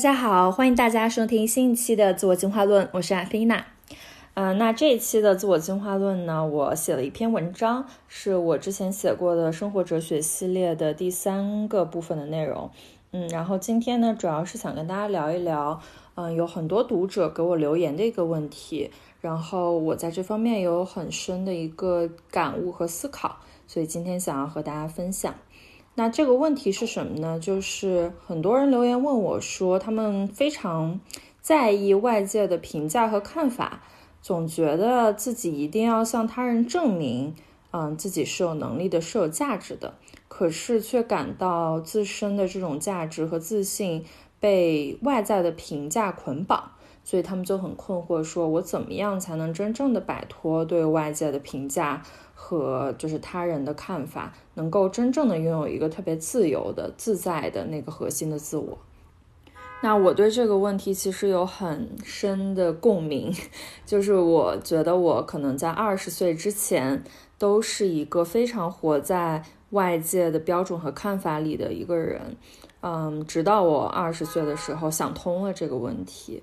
[0.00, 3.66] 大家好，欢迎大家收听新一期的自我进化论，我是阿菲娜。
[4.32, 12.70] 嗯，那这一期的自我进化论呢，我写了一篇文章，是我之前写过的生活哲学系列的第三个部分的内容。
[13.12, 15.78] 嗯，然后今天呢，主要是想跟大家聊一聊，
[16.14, 18.90] 嗯，有很多读者给我留言的一个问题，
[19.20, 25.34] 然后我在这方面有很深的一个感悟和思考，所以今天想要和大家分享。
[25.96, 27.38] 那这个问题是什么呢？
[27.38, 30.98] 就是很多人留言问我说，他们非常
[31.42, 33.82] 在意外界的评价和看法，
[34.22, 37.34] 总觉得自己一定要向他人证明，
[37.72, 39.94] 嗯，自己是有能力的，是有价值的。
[40.28, 44.04] 可是却感到自身的这种价值和自信
[44.38, 46.70] 被外在的评价捆绑，
[47.04, 52.02] 所以他们就很困惑，说我怎么样才能真正的摆脱对外界的评价？
[52.42, 58.78] 和就是他人的看法，能够真正的拥有一个特别自由的、自在的那个核心的自我。
[59.82, 63.30] 那我对这个问题其实有很深的共鸣，
[63.84, 67.04] 就是我觉得我可能在二十岁之前
[67.36, 72.36] 都是一个非常活在外界的标准和看法里的一个人，
[72.80, 76.42] 嗯，直到我二十岁的时候想通了这个问题，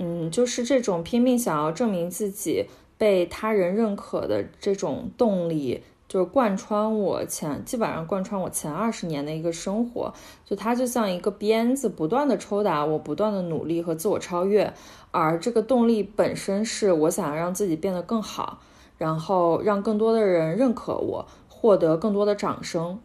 [0.00, 2.66] 嗯，就是这种拼命想要证明自己。
[2.98, 10.12] 被他人认可的这种动力，就是贯穿我前基本上贯穿我前二十年的一个生活，
[10.44, 14.74] 就它就像一个鞭子，不断的抽打我，不断的努力和自我超越。
[15.12, 18.58] 而这个动力本身是我想要让自己变得更好，
[18.98, 22.98] 然后让更多的人认可我，获得更多的掌声，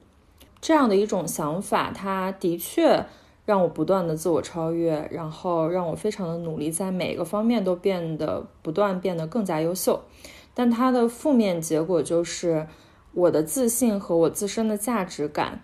[0.60, 3.06] 这样的一种想法，它的确。
[3.46, 10.02] 让我不断的自我超越，然后让我非常的努力，在每个方面都变得不断变得更加优秀。
[10.54, 12.68] 但它的负面结果就是，
[13.14, 15.62] 我的自信和我自身的价值感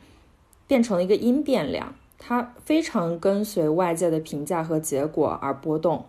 [0.67, 6.05] 变成了一个因变量，它非常跟随外界的评价和结果而波动。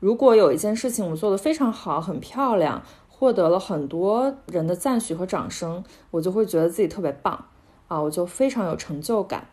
[0.00, 7.46] 如果有一件事情我做得非常好，很漂亮，获得了很多人的赞许和掌声，我就会觉得自己特别棒
[7.88, 9.46] 啊，我就非常有成就感。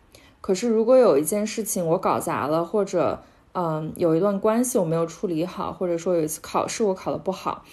[0.44, 3.22] 可是，如果有一件事情我搞砸了，或者，
[3.52, 7.64] 嗯，有一段关系我没有处理好，或者说有一次考试我考得不好，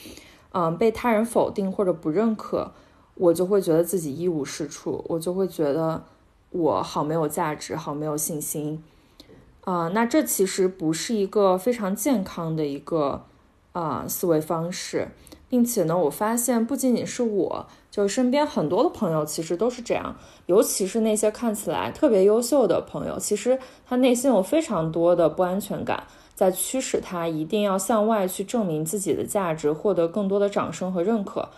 [0.53, 2.71] 嗯，被他人否定或者不认可，
[3.15, 6.01] 我就会觉得自己一无是处，我就会觉得
[6.51, 8.81] 我好没有价值，好没有信心，
[9.65, 13.25] 啊，那这其实不是一个非常健康的一个
[13.73, 15.09] 啊思维方式，
[15.49, 17.67] 并且呢，我发现不仅仅是我。
[17.91, 20.15] 就是身边很多的朋友其实都是这样，
[20.45, 26.01] 尤其是那些看起来特别优秀的朋友，其实他内心有非常多的不安全感，
[26.33, 31.49] 在驱使他一定要向外去证明自己的价值，获得更多的掌声和认可。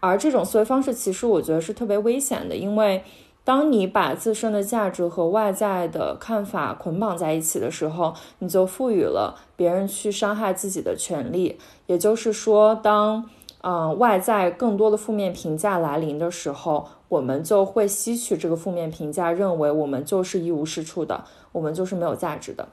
[0.00, 3.04] 而这种思维方式，其实我觉得是特别危险的，因为
[3.42, 11.58] 当你把自身的价值和外在的看法捆绑在一起的时候，你就赋予了别人去伤害自己的权利。
[11.86, 13.28] 也就是说，当
[13.66, 22.68] 嗯，外在更多的负面评价来临的时候，我们就会吸取这个负面评价，认为我们就是一无是处的，我们就是没有价值的。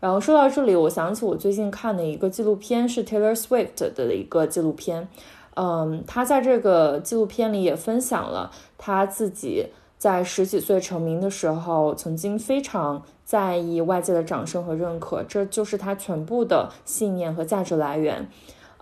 [0.00, 5.06] 然后说到这里，我想起我最近看的一个纪录片，是 Taylor Swift 的一个纪录片。
[5.54, 18.28] 嗯，他在这个纪录片里也分享了他自己在十几岁成名的时候，曾经非常在意外界的掌声和认可，这就是他全部的信念和价值来源。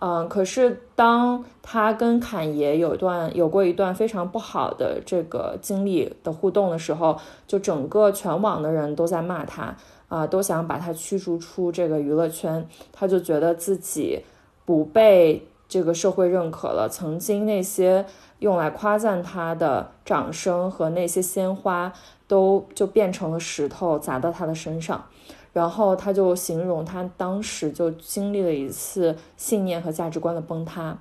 [0.03, 9.75] 嗯，可是当他跟侃爷有一段有过一段非常不好的这个经历的互动的时候，就整个全网的人都在骂他
[10.07, 12.67] 啊，都想把他驱逐出这个娱乐圈。
[12.91, 14.23] 他就觉得自己
[14.65, 18.03] 不被这个社会认可了，曾经那些
[18.39, 21.93] 用来夸赞他的掌声和那些鲜花，
[22.27, 25.05] 都就变成了石头砸到他的身上。
[25.53, 30.97] 然后他就形容他当时就经历了一次信念和价值观的崩塌。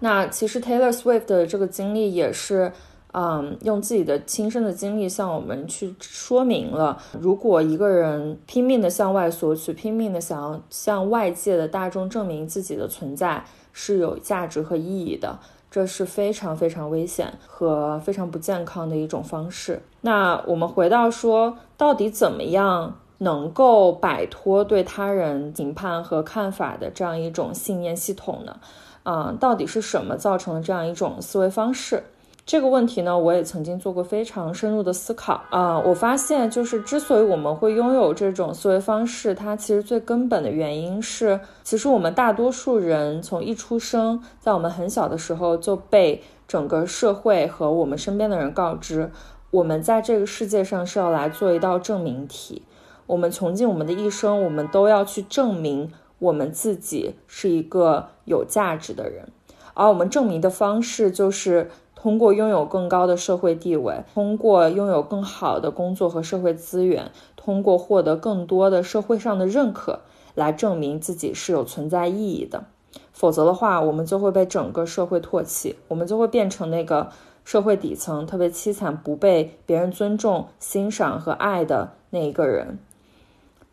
[0.00, 2.70] 那其实 Taylor Swift 的这个经历也是，
[3.12, 15.38] 嗯，用自己的亲身的经历向我们去说明了，如果一个人拼命的向外索取，拼命的想要向外界的大众证明自己的存在是有价值和意义的，
[15.70, 19.82] 这是非常非常危险和非常不健康的一种方式。
[20.02, 22.98] 那我们回到说，到底怎么样？
[23.18, 28.56] 能够摆脱对他人评判和看法的这样一种信念系统呢？
[29.02, 32.02] 啊，到底是什么造成了这样一种思维方式？
[32.44, 35.78] 这个问题呢，我也曾经做过非常深入的思考啊。
[35.80, 49.10] 我发现，就是之所以我们会拥有这种思维方式，它其实最根本的原因是，其实我们大多数人从一出生，在我们很小的时候就被整个社会和我们身边的人告知，
[49.50, 52.62] 我们在这个世界上是要来做一道证明题。
[53.06, 59.28] 我们穷尽我们的一生，我们都要去证明我们自己是一个有价值的人。
[59.74, 70.00] 而我们证明的方式，就是通过拥有更高的社会地位，通过拥有更好的工作和社会资源，通过获得更多的社会上的认可，
[70.34, 72.64] 来证明自己是有存在意义的。
[73.12, 77.10] 否则的话，我们就会被整个社会唾弃，我们就会变成那个
[77.44, 82.78] 社会底层特别凄惨、不被别人尊重、欣赏和爱的那一个人。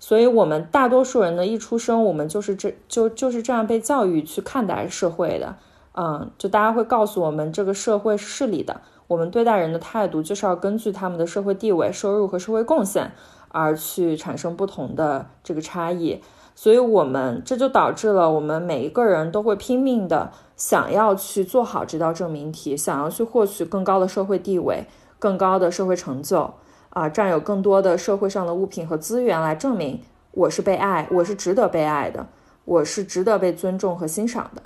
[0.06, 5.56] 所以，我们大多数人的一出生，我们就是这就就是这样被教育去看待社会的。
[5.94, 13.14] 嗯，就大家会告诉我们，这个社会是势利的，我们对待人的态度就是要根据他们的社会地位、收入和社会贡献
[13.48, 16.22] 而去产生不同的这个差异。
[16.54, 24.86] 所以，我们这就导致了我们每一个人都会拼命的想要去做好这道证明题，想要去获取更高的社会地位、
[25.18, 26.54] 更高的社会成就，
[26.94, 30.00] 啊，占有更多的社会上的物品和资源来证明
[30.31, 32.28] 我是被爱，我是值得被爱的，
[32.66, 34.62] 我是值得被尊重和欣赏的。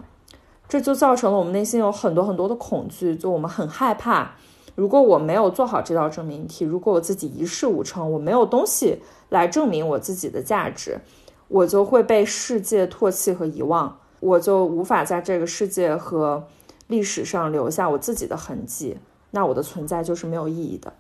[0.68, 4.32] 这就造成了我们内心有很多很多的恐惧，就我们很害怕，
[4.76, 11.00] 如果我没有做好这道证明题，如果我自己一事无成，我没有东西来证明我自己的价值。
[11.48, 16.46] 我就会被世界唾弃和遗忘，我就无法在这个世界和
[16.88, 18.98] 历史上留下我自己的痕迹，
[19.32, 20.92] 那我的存在就是没有意义的。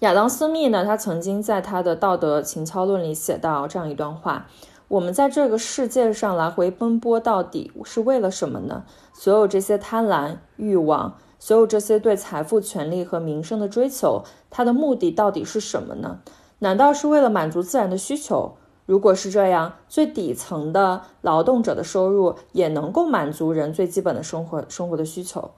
[0.00, 4.46] 亚当·斯密呢，他曾经在他的《道德情操论》里写到这样一段话：
[4.88, 8.84] 我们在这个世界上来回奔波到底是为了什么呢？
[9.12, 16.20] 所有这些贪婪、欲望，所有这些对财富、权利和名声的追求，它的目的到底是什么呢？
[16.60, 18.54] 难道是为了满足自然的需求？
[18.86, 25.50] 如果是这样，最底层的劳动者的收入也能够满足人最基本的生活生活的需求，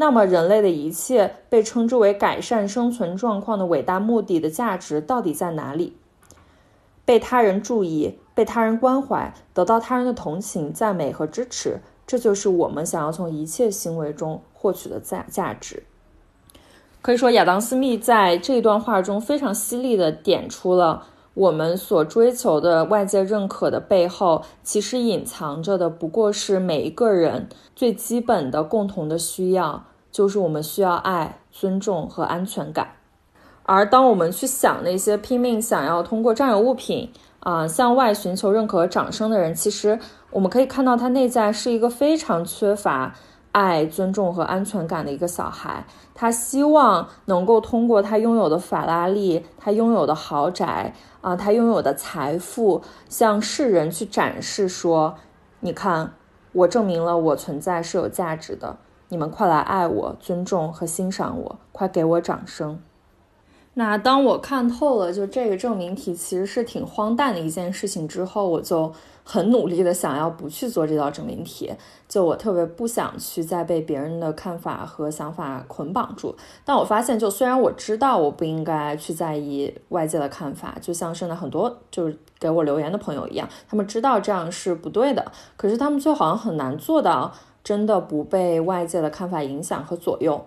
[0.00, 5.98] 那么人类的一切被称之为改善生存状况的伟大目的的价值到底在哪里？
[7.04, 15.82] 被他人注意，被他人关怀，得到他人的同情、赞美和支持，这就是我们想要从一切行为中获取的价价值。
[17.02, 21.08] 可以说，亚当·斯密在这段话中非常犀利地点出了。
[21.34, 32.88] 我们所追求的外界认可的背后，其实隐藏着的不过是每一个人最基本的共同的需要，就是我们需要爱、尊重和安全感。
[33.64, 39.98] 而当我们去想那些拼命想要通过占有物品啊向外寻求认可和掌声的人，其实
[40.30, 43.14] 我们可以看到他内在是一个非常缺乏。
[43.52, 45.84] 爱、尊重和安全感的一个小孩，
[46.14, 55.16] 他希望能够通过他拥有的法拉利、他拥有的豪宅啊、他拥有的财富，向世人去展示说
[55.58, 56.12] ：“你看，
[56.52, 58.76] 我证明了我存在是有价值的，
[59.10, 62.80] 你们快来爱我、尊重和欣赏我，快给我掌声。”
[63.74, 68.92] 那当我看透了，就这个证明题其实是挺荒诞的一件事情之后，我就
[69.22, 71.72] 很努力的想要不去做这道证明题。
[72.08, 76.34] 就我特别不想去再被别人的看法和想法捆绑住。
[76.64, 87.32] 但我发现，就虽然我知道我不应该去在意外界的看法，就像现在很多就是给我留言的朋友一样，他们知道这样是不对的，可是他们就好像很难做到
[87.64, 90.46] 真的不被外界的看法影响和左右。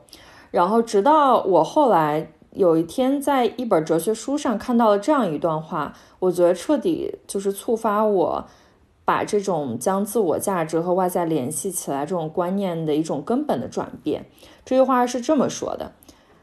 [0.51, 2.31] 然后直到我后来。
[2.55, 8.45] 有一天，在一本哲学书上看到了这样一段话，我觉得彻底就是触发我
[9.03, 14.27] 把这种将自我价值和外在联系起来这种观念的一种根本的转变。
[14.63, 15.93] 这句话是这么说的，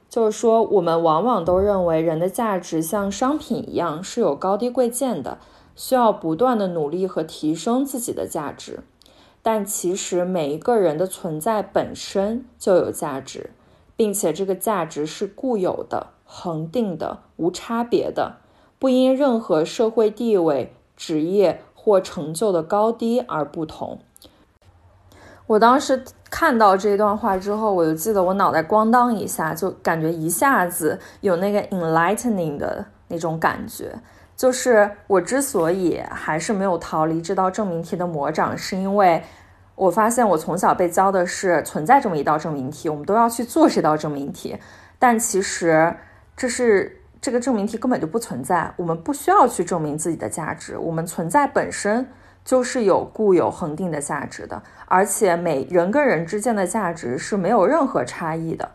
[0.09, 5.39] 就是说我们往往都认为人的价值像商品一样是有高低贵贱的，
[5.77, 8.81] 需要不断的努力和提升自己的价值。
[9.43, 13.51] 但其实每一个人的存在本身就有价值。
[13.97, 18.37] 并且这个价值是固有的、恒定的、无差别的，
[18.79, 23.99] 不因任何社会地位、职业或成就的高低而不同。
[25.47, 33.95] 我当时看到这段话之后，我就记得我脑袋咣当一下，就感觉一下子有那个 enlightening 的那种感觉。
[34.41, 39.23] 就是我之所以还是没有逃离这道证明题的魔掌，是因为。
[39.75, 44.59] 我发现我从小被教的是存在这么一道证明题，我们都要去做这道证明题，
[44.99, 45.95] 但其实
[46.37, 52.07] 这是这个证明题根本就不存在，我们不需要去证明自己的价值，我们存在本身
[52.45, 58.71] 就是有固有恒定的价值的，而且每人跟人之间的价值是没有任何差异的。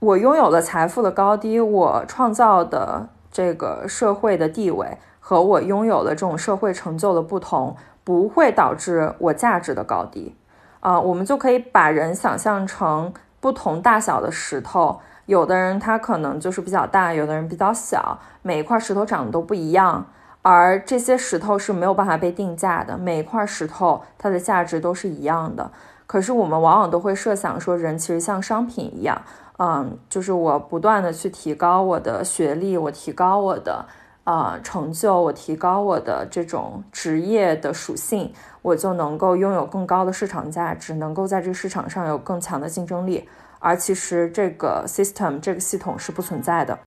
[0.00, 7.76] 我拥有的财富的高低，我创造的这个社会的地位和我拥有的这种社会成就的不同。
[8.06, 10.36] 不会导致我价值的高低，
[10.80, 13.10] 啊，我们就可以把人想象成
[13.40, 20.06] 不同大小的石头，有的人他可能就是比较大，有的人比较小，每一块石头长得都不一样，
[20.42, 25.70] 而这些石头是没有办法被定价的，每一块石头它的价值都是一样的。
[26.06, 29.22] 可是我们往往都会设想说，人其实像商品一样，
[29.58, 33.86] 嗯，就是我不断的去提高我的学历，我提高我的
[34.24, 38.32] 呃成就，我提高我的这种职业的属性，
[38.62, 43.28] 我就能够拥有更高的市场价值，能够在这个市场上有更强的竞争力。
[43.60, 46.78] 而其实这个 system 这个系统是不存在的，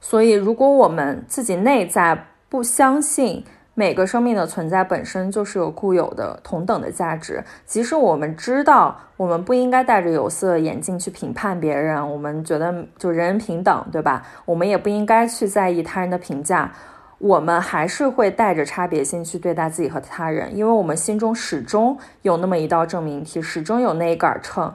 [0.00, 14.22] 所以如果我们自己内在不相信每个生命的存在本身就是有固有的同等的价值，即使我们知道我们不应该戴着有色眼镜去评判别人，我们觉得就人人平等，对吧？
[14.44, 16.70] 我们也不应该去在意他人的评价，
[17.16, 24.74] 我们还是会带着差别心去对待自己和他人，因为我们心中始终有那么一道证明题，始终有那一杆秤。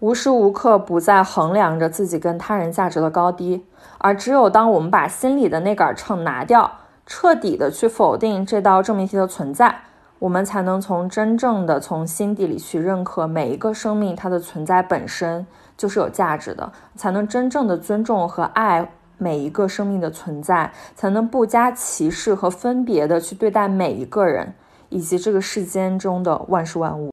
[0.00, 3.64] 无时无刻不在衡量着自己跟他人价值的高低，
[3.98, 9.82] 而只有当我们把心里的那杆秤拿掉，彻底的去否定这道证明题的存在，
[10.18, 24.54] 我们才能从真正的从心底里去认可每一个生命它的存在本身就是有价值的，才能真正的尊重和爱每一个生命的存在，才能不加歧视和分别的去对待每一个人
[24.88, 27.10] 以及这个世间中的万事万物。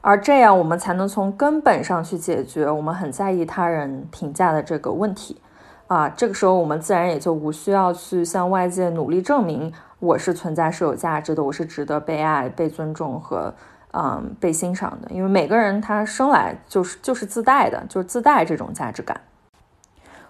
[0.00, 5.40] 而这样，我们才能从根本上去解决我们很在意他人评价的这个问题，
[5.86, 13.52] 啊，这个时候我们自然也就无需要去向外界努力证明我是存在是有价值的，我是值得被爱、被尊重和
[13.92, 19.20] 嗯被欣赏的，因为每个人他生来就是就是自带的，就是自带这种价值感。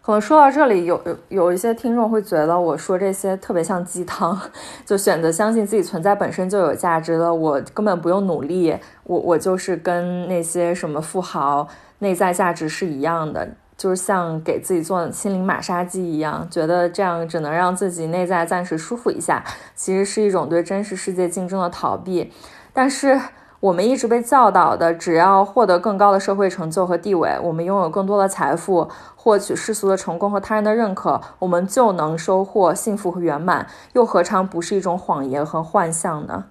[0.03, 4.39] 可能说到这里，有有有一些听众会觉得我说这些特别像鸡汤，
[4.85, 11.67] 就选择相信自己存在本身就有价值的，我根本不用努力，我我就是跟那些什么富豪
[12.01, 22.33] 内在价值是一样的，就是像给自己做心灵马杀鸡一样，觉得这样只能让自己内在暂时舒服一下，其实是一种对真实世界竞争的逃避，
[22.73, 23.21] 但是。
[23.61, 36.45] 我们一直被教导的，只要获得更高的社会成就和地位，我们拥有更多的财富，获取世俗的成功和他人的认可，我们就能收获幸福和圆满，又何尝不是一种谎言和幻象呢？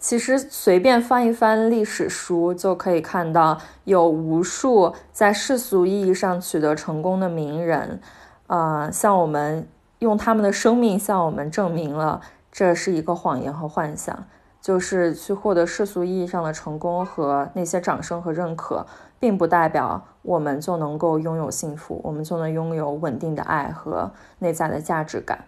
[0.00, 8.00] 其实，随便翻一翻历史书，就可以看到有无数在世俗意义上取得成功的名人，
[8.46, 14.24] 啊，向我们用他们的生命向我们证明了这是一个谎言和幻想。
[14.62, 18.84] 就是去获得世俗意义上的成功和那些掌声和认可，
[19.18, 25.46] 并不代表我们就能够拥有幸福，我们就能拥有稳定的爱和内在的价值感。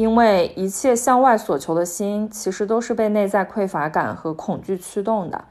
[0.00, 5.44] 因为一切向外所求的心，其实都是被内在匮乏感和恐惧驱动的。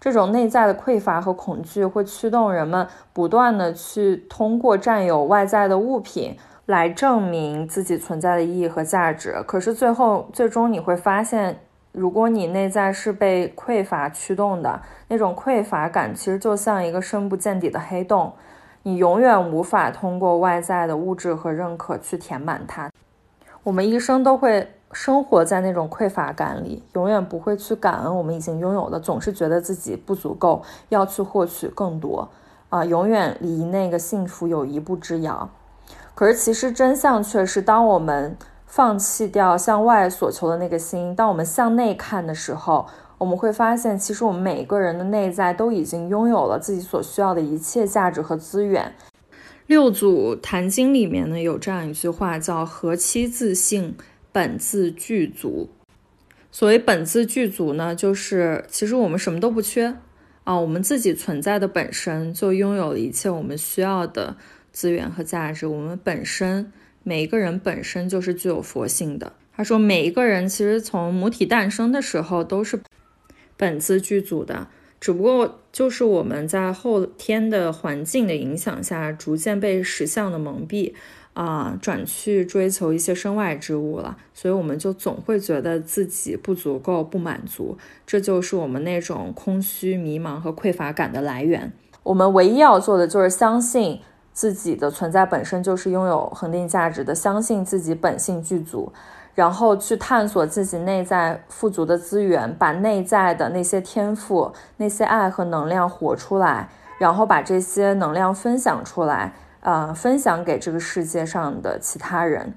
[0.00, 6.36] 这种内在的匮乏和恐惧会驱动人们不断的去通过占有外在的物品
[6.66, 9.42] 来证明自己存在的意义和价值。
[9.44, 11.58] 可是最后，最终你会发现。
[11.90, 18.32] 如果你内在是被匮乏驱动的，那种匮乏感其实就像一个深不见底的黑洞，
[18.84, 22.88] 你永远无法通过外在的物质和认可去填满它。
[23.68, 32.26] 我们一生都会生活在那种匮乏感里，永远不会去感恩我们已经拥有的，总是觉得自己不足够，要去获取更多，
[32.70, 35.50] 啊，永远离那个幸福有一步之遥。
[36.14, 38.34] 可是其实真相却是，当我们
[38.64, 42.86] 放弃掉向外所求的那个心，当我们向内看的时候，
[43.18, 48.94] 我们会发现，其实我们每个人的内在都已经拥有了自己所需要的一切价值和资源。
[49.68, 53.94] 六祖坛经里面呢有这样一句话，叫“何其自性，
[54.32, 55.68] 本自具足”。
[56.50, 59.94] 所谓本自具足呢，就是其实我们什么都不缺
[60.44, 64.38] 啊，我们自己存在的本身就拥有了一切我们需要的
[64.72, 66.72] 资源和价值，我们本身。
[67.02, 69.34] 每一个人本身就是具有佛性的。
[69.54, 72.80] 他说，每一个人其实从母体诞生的时候都是
[73.58, 74.68] 本自具足的，
[75.00, 80.92] 只不过就是我们在后天的环境的影响下，逐渐被实相的蒙蔽
[81.34, 84.16] 啊，转去追求一些身外之物了。
[84.34, 87.76] 所以我们就总会觉得自己不足够、不满足，
[88.06, 91.72] 这就是我们那种空虚、迷茫和匮乏感的来源。
[92.02, 94.00] 我们唯一要做的就是相信。
[94.30, 98.92] 自己的存在本身就是拥有恒定价值的，相信自己本性具足，
[99.38, 106.68] 然后去探索自己内在富足的资源，把内在的那些天赋、那些爱和能量活出来，
[106.98, 112.52] 然后把这些能量分享出来，呃，分享给这个世界上的其他人。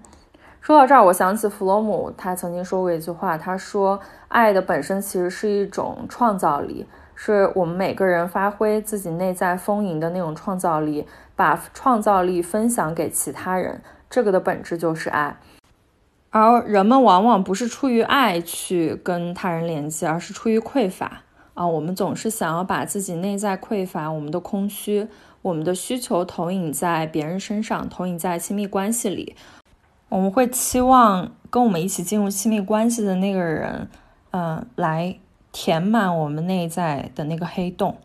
[0.60, 15.38] 说到这儿，我想起弗洛姆，他曾经说过一句话，他说：“爱的本身其实是一种创造力。”是我们每个人发挥自己内在丰盈的那种创造力，把创造力分享给其他人，这个的本质就是爱。
[16.32, 21.24] 而人们往往不是出于爱去跟他人连接，而是出于匮乏
[21.54, 21.68] 啊。
[21.68, 25.10] 我们总是想要把自己内在匮乏、我们的空虚、
[25.42, 29.36] 我们的需求投影在别人身上，投影在亲密关系里。
[30.08, 33.90] 我们会期望跟我们一起进入亲密关系的那个人，
[34.32, 35.18] 嗯，来
[35.52, 37.98] 填满我们内在的那个黑洞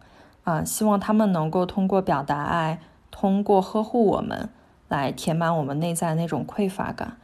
[0.42, 0.64] 啊。
[0.64, 2.80] 希望他们能够通过表达爱，
[3.12, 4.49] 通过呵护我们，
[4.88, 7.18] 来填满我们内在那种匮乏感。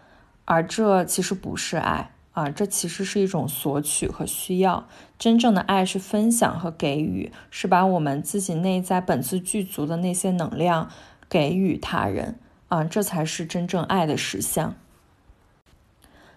[0.44, 4.88] 而这其实不是爱啊，这其实是一种索取和需要。
[5.18, 10.90] 真正的爱是分享和给予，是把我们自己内在本自具足的那些能量
[11.28, 14.74] 给予他人啊，这才是真正爱的实相。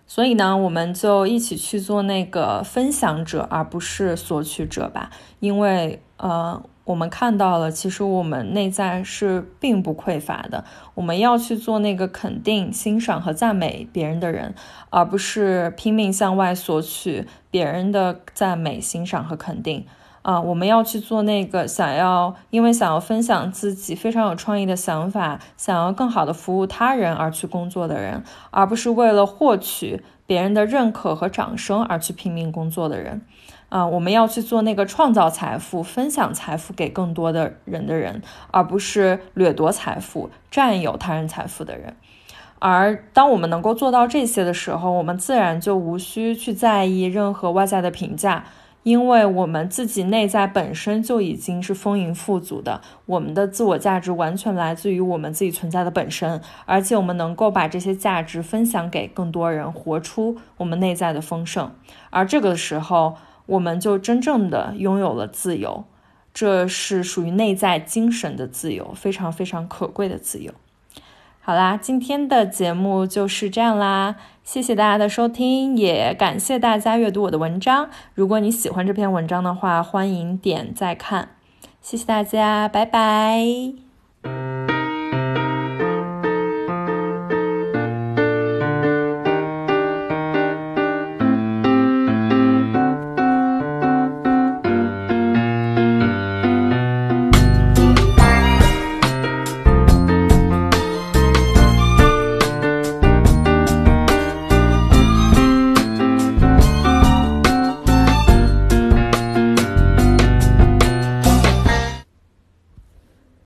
[0.05, 5.09] 所以呢，我们就一起去做那个分享者，而不是索取者吧，
[5.39, 6.63] 因为呃。
[6.85, 10.63] 我们看到了，其实我们内在是并不匮乏的。
[10.93, 14.53] 我们要去做那个肯定、欣赏和赞美别人的人，
[14.91, 19.85] 而不是拼命向外索取别人的赞美、欣赏和肯定。
[20.21, 33.21] 啊，我们要去做那个想要因为想要分享自己非常有创意的想法，想要更好的服务他人而去工作的人，而不是为了获取别人的认可和掌声而去拼命工作的人。
[33.69, 41.95] 啊，我们要去做那个创造财富、分享财富给更多的人的人，而不是掠夺财富、占有他人财富的人。
[42.59, 48.45] 而当我们能够做到这些的时候，我们自然就无需去在意任何外在的评价，
[48.83, 52.81] 因为我们自己内在本身就已经是丰盈富足的。
[53.07, 61.71] 我们的自我价值完全来自于我们自己存在的本身，而且我们能够把这些价值分享给更多人，活出我们内在的丰盛。
[62.09, 65.85] 而这个时候，我们就真正的拥有了自由，
[66.33, 70.51] 这是属于内在精神的自由，非常非常可贵的自由。
[71.39, 77.87] 好啦，今天的节目就是这样啦，谢谢大家的收听，也感谢大家阅读我的文章。
[78.15, 81.29] 如果你喜欢这篇文章的话，欢迎点再看，
[81.81, 83.84] 谢谢大家，拜拜。